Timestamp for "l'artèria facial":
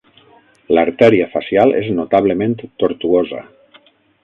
0.77-1.75